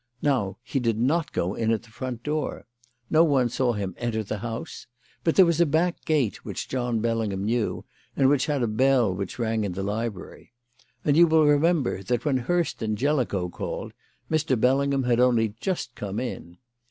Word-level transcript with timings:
Now, 0.23 0.57
he 0.63 0.79
did 0.79 0.97
not 0.97 1.31
go 1.31 1.53
in 1.53 1.69
at 1.71 1.83
the 1.83 1.91
front 1.91 2.23
door. 2.23 2.65
No 3.11 3.23
one 3.23 3.49
saw 3.49 3.73
him 3.73 3.93
enter 3.99 4.23
the 4.23 4.39
house. 4.39 4.87
But 5.23 5.35
there 5.35 5.45
was 5.45 5.61
a 5.61 5.65
back 5.67 6.05
gate, 6.05 6.43
which 6.43 6.67
John 6.67 7.01
Bellingham 7.01 7.45
knew, 7.45 7.85
and 8.15 8.27
which 8.27 8.47
had 8.47 8.63
a 8.63 8.67
bell 8.67 9.13
which 9.13 9.37
rang 9.37 9.63
in 9.63 9.73
the 9.73 9.83
library. 9.83 10.53
And 11.05 11.15
you 11.15 11.27
will 11.27 11.45
remember 11.45 12.01
that, 12.01 12.25
when 12.25 12.37
Hurst 12.37 12.81
and 12.81 12.97
Jellicoe 12.97 13.49
called, 13.49 13.93
Mr. 14.27 14.59
Bellingham 14.59 15.03
had 15.03 15.19
only 15.19 15.49
just 15.59 15.93
come 15.93 16.19
in. 16.19 16.57